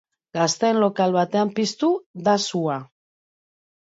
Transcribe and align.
Gazteen 0.35 0.77
lokal 0.83 1.11
batean 1.17 1.51
piztu 1.59 1.89
da 2.29 2.33
sua. 2.47 2.79